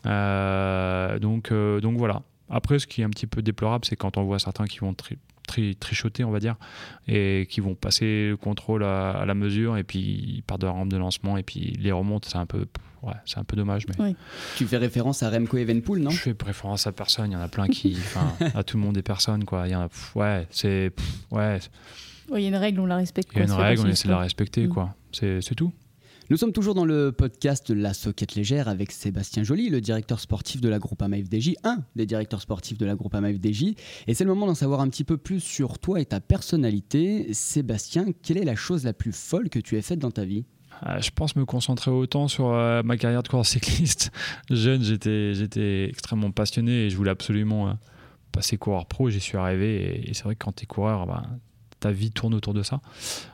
[0.04, 2.22] donc, donc voilà.
[2.50, 4.94] Après, ce qui est un petit peu déplorable, c'est quand on voit certains qui vont
[4.94, 5.16] tri
[5.78, 6.56] trichoter, on va dire,
[7.06, 10.00] et qui vont passer le contrôle à, la mesure, et puis
[10.36, 12.28] ils partent de la rampe de lancement, et puis les remontent.
[12.30, 12.66] C'est un peu,
[13.06, 13.86] ouais, c'est un peu dommage.
[13.98, 14.14] Mais...
[14.56, 16.10] Tu fais référence à Remco Evenpool, non?
[16.10, 17.30] Je fais référence à personne.
[17.30, 17.96] Il y en a plein qui,
[18.54, 19.66] à tout le monde des personnes, quoi.
[19.66, 20.92] Il y en a, ouais, c'est,
[21.30, 21.58] ouais.
[22.34, 23.30] Il y a une règle, on la respecte.
[23.34, 24.70] Il y a une règle, on essaie de la respecter, mm.
[24.70, 24.94] quoi.
[25.12, 25.72] C'est tout.
[26.30, 30.62] Nous sommes toujours dans le podcast La Soquette Légère avec Sébastien Joly, le directeur sportif
[30.62, 33.74] de la Groupama FDJ, un des directeurs sportifs de la Groupama FDJ.
[34.06, 37.28] Et c'est le moment d'en savoir un petit peu plus sur toi et ta personnalité.
[37.34, 40.46] Sébastien, quelle est la chose la plus folle que tu aies faite dans ta vie?
[41.00, 44.10] Je pense me concentrer autant sur euh, ma carrière de coureur cycliste.
[44.50, 47.72] Jeune, j'étais extrêmement passionné et je voulais absolument euh,
[48.32, 49.08] passer coureur pro.
[49.08, 51.22] J'y suis arrivé et, c'est vrai que quand tu es coureur, bah,
[51.80, 52.80] ta vie tourne autour de ça.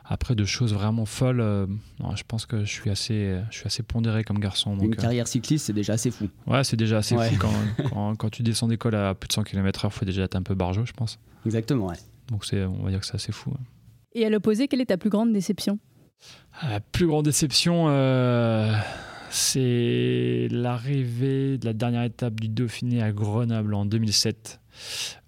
[0.05, 1.67] Après, de choses vraiment folles, euh,
[2.15, 4.75] je pense que je suis assez, je suis assez pondéré comme garçon.
[4.75, 6.29] Donc, Une euh, carrière cycliste, c'est déjà assez fou.
[6.47, 7.37] Ouais, c'est déjà assez fou.
[7.89, 10.43] Quand, quand, tu descends d'école à plus de 100 km/h, il faut déjà être un
[10.43, 11.19] peu barjot, je pense.
[11.45, 11.97] Exactement, ouais.
[12.29, 13.53] Donc, on va dire que c'est assez fou.
[14.13, 15.79] Et à l'opposé, quelle est ta plus grande déception?
[16.91, 18.73] Plus grande déception, euh,
[19.29, 24.59] c'est l'arrivée de la dernière étape du Dauphiné à Grenoble en 2007.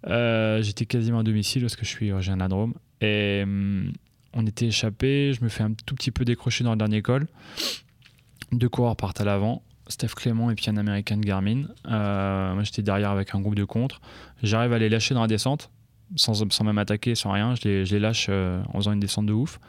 [0.06, 3.92] J'étais quasiment à domicile parce que je suis j'ai un adrome et hum,
[4.34, 5.34] on était échappé.
[5.34, 7.28] Je me fais un tout petit peu décrocher dans le dernier col.
[8.52, 9.64] Deux coureurs partent à l'avant.
[9.88, 11.64] Steph Clément et puis un américain de Garmin.
[11.88, 14.00] Euh, moi, j'étais derrière avec un groupe de contre.
[14.42, 15.70] J'arrive à les lâcher dans la descente,
[16.16, 17.56] sans, sans même attaquer, sans rien.
[17.56, 19.60] Je les, je les lâche euh, en faisant une descente de ouf.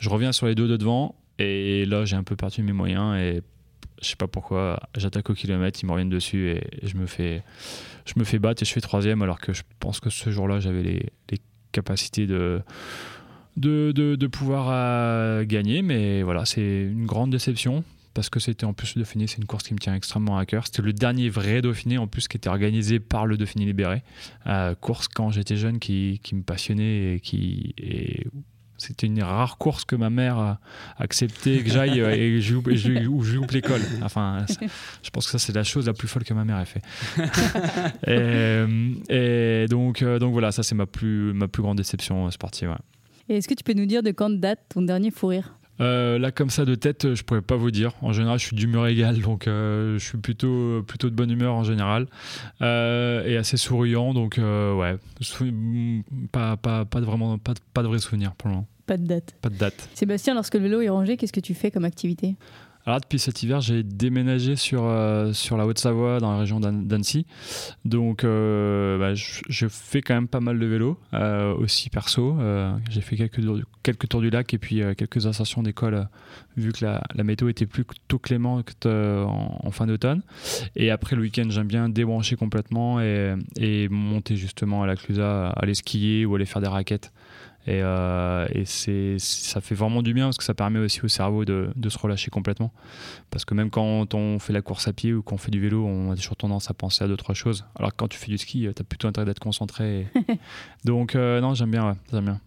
[0.00, 1.14] Je reviens sur les deux de devant.
[1.38, 3.16] Et là, j'ai un peu perdu mes moyens.
[3.16, 3.42] Et
[4.02, 7.42] je sais pas pourquoi, j'attaque au kilomètre, ils me reviennent dessus et, je me fais,
[8.04, 9.22] je me fais battre et je fais troisième.
[9.22, 11.38] Alors que je pense que ce jour-là, j'avais les, les
[11.72, 12.62] capacité de,
[13.56, 15.82] de, de, pouvoir euh, gagner.
[15.82, 19.46] Mais voilà, c'est une grande déception parce que c'était en plus le Dauphiné, c'est une
[19.46, 20.66] course qui me tient extrêmement à cœur.
[20.66, 24.02] C'était le dernier vrai Dauphiné en plus qui était organisé par le Dauphiné Libéré.
[24.46, 27.74] Euh, course quand j'étais jeune qui, qui, me passionnait et qui.
[27.78, 28.26] Et
[28.76, 30.60] c'était une rare course que ma mère a
[30.98, 33.82] accepté que j'aille euh, et je joue l'école.
[34.02, 34.46] Enfin,
[35.02, 36.82] je pense que ça, c'est la chose la plus folle que ma mère ait fait.
[39.10, 42.74] et, donc, euh, donc voilà, ça, c'est ma plus, ma plus grande déception sportive.
[43.28, 45.57] Et est-ce que tu peux nous dire de quand date ton dernier fou rire?
[45.80, 47.92] Euh, là, comme ça, de tête, je pourrais pas vous dire.
[48.02, 51.54] En général, je suis d'humeur égale, donc euh, je suis plutôt, plutôt de bonne humeur
[51.54, 52.06] en général.
[52.62, 54.96] Euh, et assez souriant, donc ouais,
[56.32, 58.66] pas, pas, pas, de vraiment, pas, pas de vrais souvenirs pour le moment.
[58.86, 59.36] Pas de date.
[59.42, 59.88] Pas de date.
[59.94, 62.36] Sébastien, lorsque le vélo est rangé, qu'est-ce que tu fais comme activité?
[62.86, 67.26] Alors depuis cet hiver, j'ai déménagé sur, euh, sur la Haute-Savoie, dans la région d'Annecy.
[67.84, 72.38] Donc euh, bah, je, fais quand même pas mal de vélo, euh, aussi perso.
[72.88, 73.40] j'ai fait quelques,
[73.82, 76.08] quelques tours du lac et puis quelques ascensions d'école,
[76.56, 80.22] vu que la, la, météo était plutôt clémente en, en, fin d'automne.
[80.74, 85.50] Et après le week-end, j'aime bien débrancher complètement et, et monter justement à la Clusa,
[85.50, 87.12] aller skier ou aller faire des raquettes.
[87.66, 91.08] Et, euh, et c'est, ça fait vraiment du bien parce que ça permet aussi au
[91.08, 92.72] cerveau de, de, se relâcher complètement.
[93.30, 95.84] Parce que même quand on fait la course à pied ou qu'on fait du vélo,
[95.84, 97.66] on a toujours tendance à penser à d'autres choses.
[97.74, 100.06] Alors que quand tu fais du ski, tu as plutôt intérêt d'être concentré.
[100.84, 102.40] Donc, euh, non, j'aime bien, j'aime bien.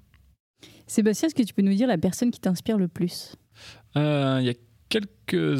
[0.87, 3.35] Sébastien, est-ce que tu peux nous dire la personne qui t'inspire le plus?
[3.97, 4.53] Euh, Il y a
[4.89, 5.09] quelques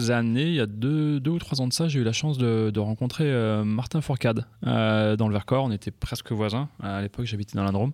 [0.10, 2.80] années, il y a deux, ou trois ans de ça, j'ai eu la chance de,
[2.80, 5.64] rencontrer euh, Martin Fourcade euh, dans le Vercors.
[5.64, 6.70] On était presque voisins.
[6.82, 7.92] À l'époque, j'habitais dans l'Androme.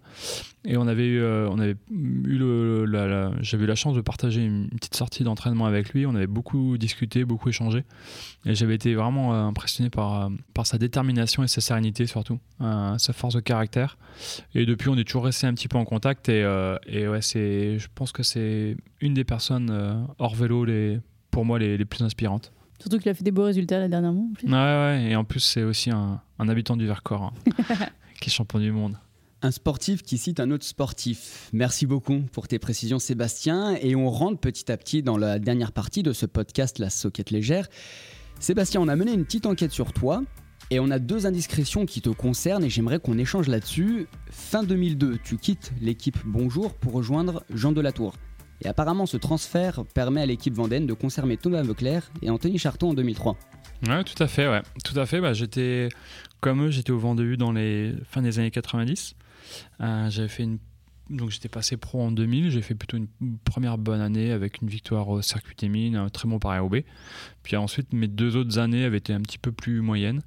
[0.66, 5.24] Et on avait eu, euh, la, j'avais eu la chance de partager une petite sortie
[5.24, 6.06] d'entraînement avec lui.
[6.06, 7.84] On avait beaucoup discuté, beaucoup échangé.
[8.46, 10.30] Et j'avais été vraiment impressionné par,
[10.64, 13.98] sa détermination et sa sérénité surtout, sa force de caractère.
[14.56, 16.30] Et depuis, on est toujours resté un petit peu en contact.
[16.30, 20.66] Et, ouais, je pense que c'est une des personnes hors vélo
[21.38, 22.52] pour moi les, plus inspirantes.
[22.80, 24.30] Surtout qu'il a fait des beaux résultats là dernièrement.
[24.44, 27.34] Ouais, ouais, et en plus c'est aussi un, habitant du Vercors hein,
[28.22, 28.98] qui est champion du monde.
[29.42, 31.50] Un sportif qui cite un autre sportif.
[31.54, 35.72] Merci beaucoup pour tes précisions Sébastien et on rentre petit à petit dans la dernière
[35.72, 37.68] partie de ce podcast La Soquette Légère.
[38.40, 40.24] Sébastien, on a mené une petite enquête sur toi
[40.70, 44.08] et on a deux indiscrétions qui te concernent et j'aimerais qu'on échange là-dessus.
[44.30, 48.14] Fin 2002, tu quittes l'équipe Bonjour pour rejoindre Jean Delatour.
[48.62, 52.90] Et apparemment, ce transfert permet à l'équipe Vendenne de conserver Thomas Veuclair et Anthony Charton
[52.90, 53.38] en 2003.
[53.88, 54.62] Ouais, tout à fait, ouais.
[54.84, 55.22] Tout à fait.
[55.22, 55.90] Bah, j'étais,
[56.42, 59.16] comme eux, j'étais au Vendée dans les fin des années 90.
[59.82, 60.58] Euh, j'avais fait une
[61.10, 63.08] donc j'étais passé pro en 2000, j'ai fait plutôt une
[63.44, 66.78] première bonne année avec une victoire au circuit des mines, un très bon pari OB.
[67.44, 70.22] Puis ensuite, mes deux autres années avaient été un petit peu plus moyennes.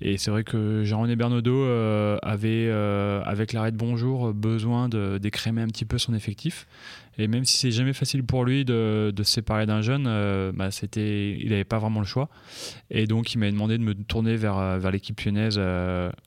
[0.00, 5.62] Et c'est vrai que Jean-René Bernaudot euh, avait, euh, avec l'arrêt de Bonjour, besoin d'écrémer
[5.62, 6.66] un petit peu son effectif.
[7.18, 10.70] Et même si c'est jamais facile pour lui de, se séparer d'un jeune, euh, bah,
[10.70, 12.28] c'était, il n'avait pas vraiment le choix.
[12.90, 15.60] Et donc, il m'a demandé de me tourner vers, vers l'équipe lyonnaise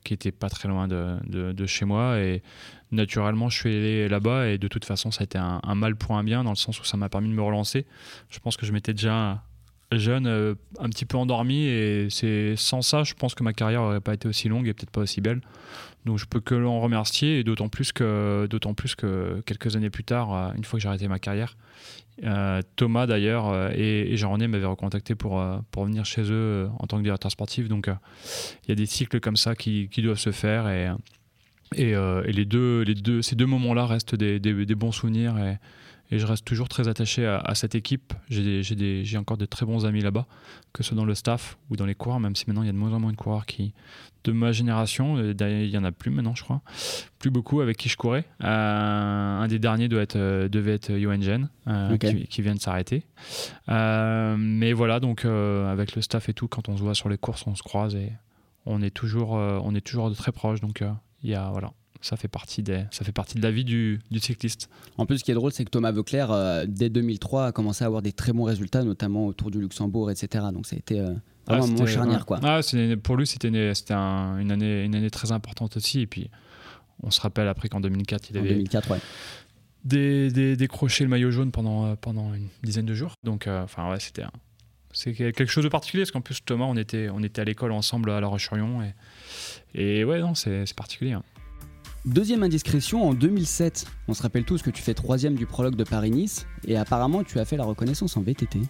[0.03, 2.19] qui était pas très loin de, de, de chez moi.
[2.19, 2.41] Et
[2.91, 6.17] naturellement, je suis allé là-bas et de toute façon, ça a été un, mal pour
[6.17, 7.86] un bien dans le sens où ça m'a permis de me relancer.
[8.30, 9.43] Je pense que je m'étais déjà
[9.91, 13.82] jeune, euh, un petit peu endormi et c'est sans ça, je pense que ma carrière
[13.82, 15.41] n'aurait pas été aussi longue et peut-être pas aussi belle.
[16.06, 19.89] Donc je peux que l'en remercier et d'autant plus que d'autant plus que quelques années
[19.89, 21.58] plus tard, euh, une fois que j'ai arrêté ma carrière,
[22.23, 27.04] euh, Thomas d'ailleurs et, Jean-René m'avaient recontacté pour pour venir chez eux en tant que
[27.04, 27.67] directeur sportif.
[27.67, 30.89] Donc il y a des cycles comme ça qui, qui doivent se faire et
[31.77, 34.39] euh, et, les deux, les deux, ces deux moments-là restent des,
[34.75, 35.58] bons souvenirs et,
[36.12, 38.13] je reste toujours très attaché à, cette équipe.
[38.29, 40.25] J'ai encore de très bons amis là-bas,
[40.73, 42.69] que ce soit dans le staff ou dans les coureurs, même si maintenant il y
[42.69, 43.75] a de moins en moins de coureurs qui,
[44.23, 46.62] de ma génération, euh, il y en a plus maintenant, je crois,
[47.19, 48.25] plus beaucoup avec qui je courais.
[48.43, 51.19] Euh, un des derniers devait être, devait être Johan
[51.99, 53.03] qui, vient de s'arrêter.
[53.67, 57.45] mais voilà, donc avec le staff et tout, quand on se voit sur les courses,
[57.45, 58.13] on se croise et
[58.65, 60.60] on est toujours, on est toujours de très proches.
[60.60, 60.82] Donc
[61.23, 63.99] il y a, voilà, ça fait partie des, ça fait partie de la vie du,
[64.10, 64.69] du cycliste.
[64.97, 67.84] En plus, ce qui est drôle, c'est que Thomas Veuclair, euh, dès 2003, a commencé
[67.84, 70.45] à avoir des très bons résultats, notamment autour du Luxembourg, etc.
[70.53, 71.13] Donc ça a été euh,
[71.47, 72.39] vraiment un moment charnière, quoi.
[72.43, 72.62] Ah,
[73.03, 76.01] pour lui, c'était une, un, une année, une année très importante aussi.
[76.01, 76.29] Et puis,
[77.03, 78.49] on se rappelle après qu'en 2004, il avait.
[78.49, 80.55] 2004, ouais.
[80.55, 83.13] décroché le maillot jaune pendant, euh, pendant une dizaine de jours.
[83.23, 84.23] Donc, enfin, ouais, c'était
[84.91, 87.71] c'est quelque chose de particulier parce qu'en plus Thomas on était on était à l'école
[87.71, 88.93] ensemble à La Roche-sur-Yon et
[89.75, 91.13] et ouais, non, c'est particulier.
[91.13, 91.23] Hein.
[92.06, 95.84] Deuxième indiscrétion, en 2007, on se rappelle tous que tu fais troisième du prologue de
[95.84, 98.62] Paris-Nice, et apparemment tu as fait la reconnaissance en VTT.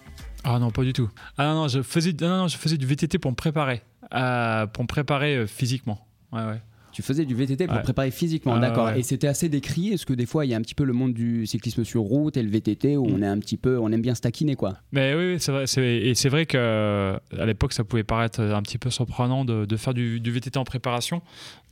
[0.42, 1.08] Ah non, pas du tout.
[1.38, 3.82] Ah non, non, je faisais, non, je faisais du VTT pour me préparer,
[4.14, 6.06] euh, pour me préparer euh, physiquement.
[6.32, 6.60] Ouais, ouais.
[6.92, 8.90] Tu faisais du VTT pour préparer physiquement, d'accord.
[8.90, 10.92] Et c'était assez décrié, parce que des fois, il y a un petit peu le
[10.92, 13.14] monde du cyclisme sur route et le VTT où mm.
[13.14, 14.76] on est un petit peu, on aime bien se taquiner, quoi?
[14.92, 15.64] Mais oui, c'est vrai.
[15.78, 20.20] Et c'est vrai qu'à l'époque, ça pouvait paraître un petit peu surprenant de, faire du,
[20.20, 21.22] VTT en préparation,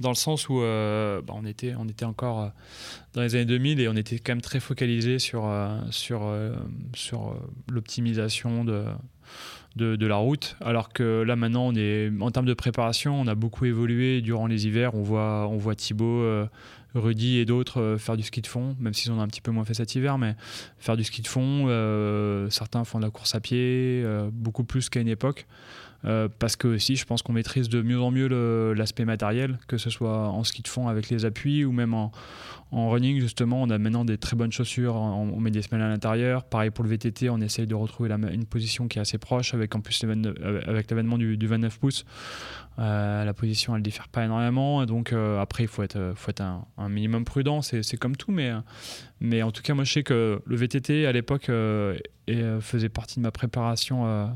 [0.00, 2.48] dans le sens où euh, bah, on, était, on était encore euh,
[3.14, 6.33] dans les années 2000 et on était quand même très focalisé sur, euh, sur,
[6.94, 7.37] sur
[7.68, 8.85] l'optimisation de
[9.79, 10.57] de, la route.
[10.61, 14.47] Alors que là maintenant, on est en termes de préparation, on a beaucoup évolué durant
[14.47, 14.95] les hivers.
[14.95, 16.47] On voit, on voit Thibaut, euh,
[16.95, 19.51] Rudy et d'autres euh, faire du ski de fond, même s'ils ont un petit peu
[19.51, 20.35] moins fait cet hiver, mais
[20.79, 21.67] faire du ski de fond.
[21.69, 25.47] Euh, certains font de la course à pied, beaucoup plus qu'à une époque.
[26.03, 28.29] Parce que aussi, je pense qu'on maîtrise de mieux en mieux
[28.75, 32.11] l'aspect matériel, que ce soit en ski de fond avec les appuis ou même en,
[32.71, 36.45] running, justement, on a maintenant des très bonnes chaussures, on, met des semelles à l'intérieur.
[36.45, 39.75] Pareil pour le VTT, on essaye de retrouver une position qui est assez proche, avec
[39.75, 42.05] en plus euh, avec l'avènement du, 29 pouces.
[42.79, 44.85] Euh, la position, elle diffère pas énormément.
[44.87, 48.33] Donc euh, après, il faut être, faut être un, minimum prudent, c'est comme tout.
[48.33, 48.53] Mais,
[49.21, 51.51] mais en tout cas, moi, je sais que le VTT, à l'époque,
[52.61, 54.31] faisait partie de ma préparation.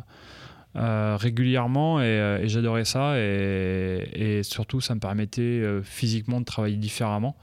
[0.75, 7.37] Régulièrement et, j'adorais ça et, et, surtout ça me permettait physiquement de travailler différemment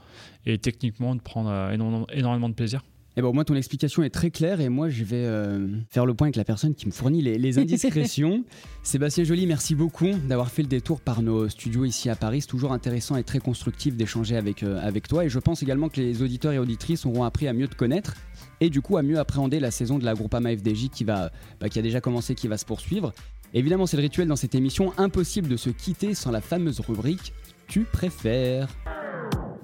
[0.46, 2.82] et techniquement de prendre euh, énormément, de plaisir.
[3.16, 6.06] Eh ben, au moins, ton explication est très claire et moi, je vais euh, faire
[6.06, 8.44] le point avec la personne qui me fournit les, indiscrétions.
[8.82, 12.42] Sébastien Joly, merci beaucoup d'avoir fait le détour par nos studios ici à Paris.
[12.42, 15.24] C'est toujours intéressant et très constructif d'échanger avec, euh, avec toi.
[15.24, 18.14] Et je pense également que les auditeurs et auditrices auront appris à mieux te connaître
[18.60, 21.68] et du coup à mieux appréhender la saison de la Groupama FDJ qui, va, bah,
[21.68, 23.12] qui a déjà commencé, qui va se poursuivre.
[23.52, 24.92] Évidemment, c'est le rituel dans cette émission.
[24.96, 27.32] Impossible de se quitter sans la fameuse rubrique
[27.66, 28.68] Tu préfères.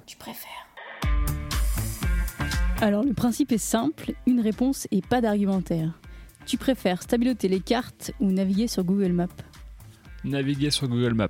[0.06, 0.50] Tu préfères.
[2.80, 5.98] Alors le principe est simple, une réponse et pas d'argumentaire.
[6.44, 9.28] Tu préfères stabiloter les cartes ou naviguer sur Google Maps?
[10.24, 11.28] Naviguer sur Google Maps.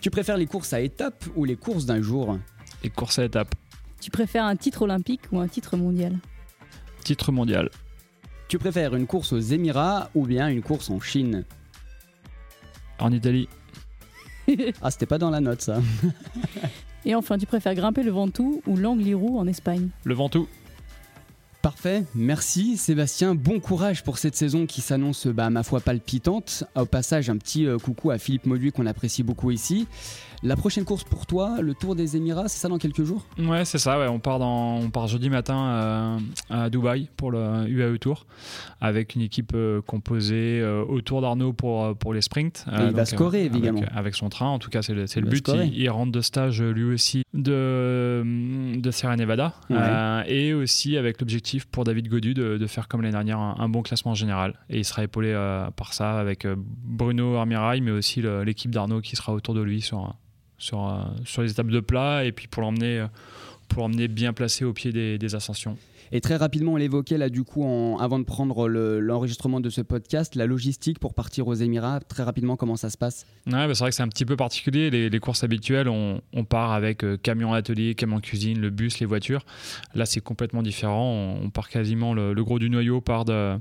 [0.00, 2.38] Tu préfères les courses à étapes ou les courses d'un jour?
[2.82, 3.54] Les courses à étapes.
[4.00, 6.18] Tu préfères un titre olympique ou un titre mondial?
[7.02, 7.70] Titre mondial.
[8.48, 11.44] Tu préfères une course aux Émirats ou bien une course en Chine?
[12.98, 13.48] En Italie.
[14.82, 15.80] ah, c'était pas dans la note ça.
[17.04, 19.88] Et enfin, tu préfères grimper le Ventoux ou l'Angliru en Espagne?
[20.04, 20.46] Le Ventoux.
[21.62, 23.36] Parfait, merci Sébastien.
[23.36, 26.64] Bon courage pour cette saison qui s'annonce, bah, ma foi, palpitante.
[26.74, 29.86] Au passage, un petit euh, coucou à Philippe Mauduit qu'on apprécie beaucoup ici.
[30.42, 33.24] La prochaine course pour toi, le Tour des Émirats, c'est ça dans quelques jours?
[33.38, 33.96] Ouais, c'est ça.
[34.00, 34.08] Ouais.
[34.08, 36.18] On, part dans, on part jeudi matin euh,
[36.50, 38.26] à Dubaï pour le UAE Tour
[38.80, 42.64] avec une équipe euh, composée autour d'Arnaud pour, pour les sprints.
[42.72, 43.82] Et il va scorer, évidemment.
[43.94, 45.48] Avec, son train, en tout cas, c'est le, le but.
[45.54, 48.22] Il, il, rentre de stage lui aussi de,
[48.76, 53.12] de Sierra Nevada euh, et aussi avec l'objectif pour David Godu de, faire comme l'année
[53.12, 57.36] dernière un, bon classement général et il sera épaulé euh, par ça avec euh, Bruno
[57.36, 60.14] Armirail mais aussi l'équipe d'Arnaud qui sera autour de lui sur,
[61.38, 63.06] les étapes de plat et puis pour l'emmener
[63.68, 65.76] pour l'emmener bien placé au pied des ascensions.
[66.14, 67.64] Et très rapidement, on l'évoquait là du coup
[67.98, 72.00] avant de prendre l'enregistrement de ce podcast, la logistique pour partir aux Émirats.
[72.00, 73.26] Très rapidement, comment ça se passe?
[73.46, 74.90] Ouais, bah, C'est vrai que c'est un petit peu particulier.
[74.90, 79.46] Les, courses habituelles, on, part avec euh, camion atelier, camion cuisine, le bus, les voitures.
[79.94, 81.38] Là, c'est complètement différent.
[81.42, 83.58] On, part quasiment le, gros du noyau part de,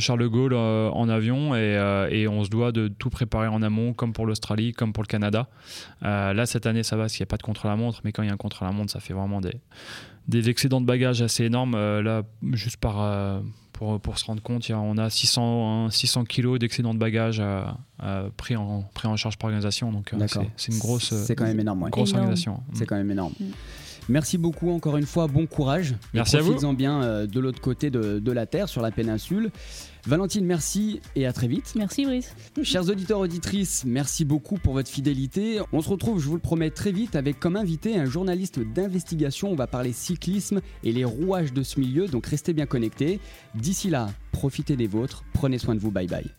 [0.00, 3.46] Charles de Gaulle euh, en avion et, euh, et, on se doit de tout préparer
[3.46, 5.48] en amont, comme pour l'Australie, comme pour le Canada.
[6.02, 8.30] là, cette année, ça va s'il n'y a pas de contre-la-montre, mais quand il y
[8.30, 9.54] a un contre-la-montre, ça fait vraiment des
[10.28, 11.74] des excédents de bagages assez énormes.
[11.74, 13.40] Euh, là, juste par, euh,
[13.72, 18.56] pour, pour, se rendre compte, on a 600, 600 kilos d'excédents de bagages euh, pris,
[18.56, 19.92] en, pris en charge par l'organisation.
[19.92, 20.12] Donc,
[20.56, 22.62] c'est une grosse, c'est quand même énorme, grosse organisation.
[22.72, 23.34] C'est quand même énorme.
[23.38, 23.44] Mm.
[24.08, 25.94] Merci beaucoup encore une fois, bon courage.
[26.12, 26.64] Merci à vous.
[26.64, 29.50] en bien de l'autre côté de, de, la Terre, sur la péninsule.
[30.06, 31.72] Valentine, merci et à très vite.
[31.76, 32.34] Merci Brice.
[32.62, 35.60] Chers auditeurs, auditrices, merci beaucoup pour votre fidélité.
[35.72, 39.50] On se retrouve, je vous le promets, très vite avec comme invité un journaliste d'investigation.
[39.50, 43.20] On va parler cyclisme et les rouages de ce milieu, donc restez bien connectés.
[43.54, 46.30] D'ici là, profitez des vôtres, prenez soin de vous, bye bye.